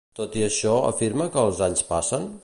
Tot 0.19 0.37
i 0.39 0.45
això, 0.45 0.71
afirma 0.93 1.27
que 1.35 1.43
els 1.51 1.61
anys 1.69 1.85
passen? 1.95 2.27